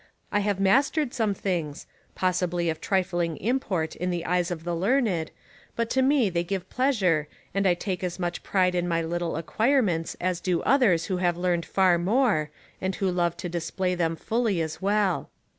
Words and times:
I 0.31 0.39
have 0.39 0.59
mastered 0.59 1.13
some 1.13 1.35
things, 1.35 1.85
possibly 2.15 2.71
of 2.71 2.81
trifling 2.81 3.37
import 3.37 3.95
in 3.95 4.09
the 4.09 4.25
eyes 4.25 4.49
of 4.49 4.63
the 4.63 4.73
learned 4.75 5.29
but 5.75 5.91
to 5.91 6.01
me 6.01 6.27
they 6.27 6.43
give 6.43 6.67
pleasure 6.71 7.27
and 7.53 7.67
I 7.67 7.75
take 7.75 8.03
as 8.03 8.17
much 8.17 8.41
pride 8.41 8.73
in 8.73 8.87
my 8.87 9.03
little 9.03 9.35
acquirements 9.35 10.17
as 10.19 10.39
do 10.39 10.63
others 10.63 11.05
who 11.05 11.17
have 11.17 11.37
learned 11.37 11.67
far 11.67 11.99
more 11.99 12.49
and 12.81 12.95
who 12.95 13.11
love 13.11 13.37
to 13.37 13.47
display 13.47 13.93
them 13.93 14.15
fully 14.15 14.59
as 14.59 14.81
well. 14.81 15.29